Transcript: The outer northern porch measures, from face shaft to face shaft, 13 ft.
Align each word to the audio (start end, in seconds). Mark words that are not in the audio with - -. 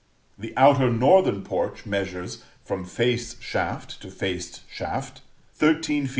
The 0.35 0.51
outer 0.57 0.89
northern 0.89 1.43
porch 1.43 1.85
measures, 1.85 2.41
from 2.65 2.85
face 2.85 3.35
shaft 3.39 4.01
to 4.01 4.09
face 4.09 4.61
shaft, 4.67 5.21
13 5.59 6.07
ft. 6.07 6.09